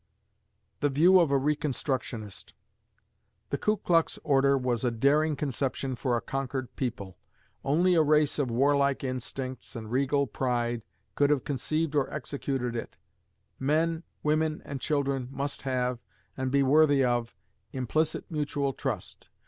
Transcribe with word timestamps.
The 0.79 0.89
View 0.89 1.19
of 1.19 1.29
a 1.29 1.37
"Reconstructionist" 1.39 2.53
The 3.51 3.57
Ku 3.59 3.77
Klux 3.77 4.17
Order 4.23 4.57
was 4.57 4.83
a 4.83 4.89
daring 4.89 5.35
conception 5.35 5.95
for 5.95 6.17
a 6.17 6.21
conquered 6.21 6.75
people. 6.75 7.19
Only 7.63 7.93
a 7.93 8.01
race 8.01 8.39
of 8.39 8.49
warlike 8.49 9.03
instincts 9.03 9.75
and 9.75 9.91
regal 9.91 10.25
pride 10.25 10.81
could 11.13 11.29
have 11.29 11.43
conceived 11.43 11.93
or 11.93 12.11
executed 12.11 12.75
it. 12.75 12.97
Men, 13.59 14.01
women, 14.23 14.63
and 14.65 14.81
children 14.81 15.27
must 15.29 15.61
have, 15.61 15.99
and 16.35 16.49
be 16.49 16.63
worthy 16.63 17.03
of, 17.05 17.35
implicit 17.71 18.25
mutual 18.31 18.73
trust. 18.73 19.29